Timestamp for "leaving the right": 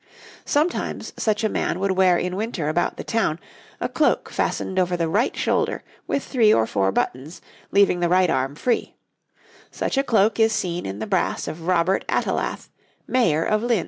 7.71-8.31